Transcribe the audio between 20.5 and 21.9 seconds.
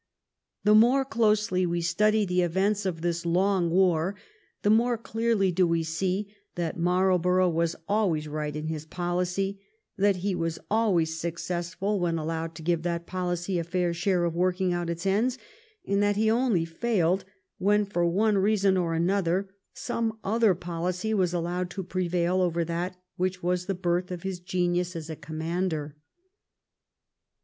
policy was allowed to